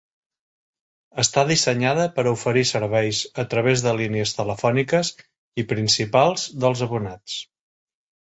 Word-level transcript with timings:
Està 1.23 1.41
dissenyada 1.49 2.05
per 2.15 2.23
oferir 2.31 2.63
serveis 2.69 3.19
a 3.43 3.45
través 3.51 3.85
de 3.87 3.93
línies 3.99 4.33
telefòniques 4.39 5.13
i 5.65 5.69
principals 5.75 6.47
dels 6.65 6.83
abonats. 6.87 7.37